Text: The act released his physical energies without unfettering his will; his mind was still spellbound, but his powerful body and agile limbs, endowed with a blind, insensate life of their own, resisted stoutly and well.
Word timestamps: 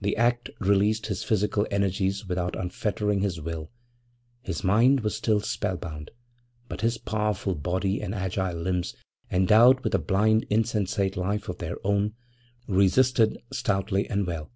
The 0.00 0.16
act 0.16 0.50
released 0.58 1.06
his 1.06 1.22
physical 1.22 1.64
energies 1.70 2.26
without 2.26 2.56
unfettering 2.56 3.20
his 3.20 3.40
will; 3.40 3.70
his 4.42 4.64
mind 4.64 5.02
was 5.02 5.14
still 5.14 5.38
spellbound, 5.38 6.10
but 6.68 6.80
his 6.80 6.98
powerful 6.98 7.54
body 7.54 8.00
and 8.00 8.12
agile 8.12 8.56
limbs, 8.56 8.96
endowed 9.30 9.84
with 9.84 9.94
a 9.94 10.00
blind, 10.00 10.44
insensate 10.50 11.16
life 11.16 11.48
of 11.48 11.58
their 11.58 11.76
own, 11.84 12.14
resisted 12.66 13.38
stoutly 13.52 14.10
and 14.10 14.26
well. 14.26 14.50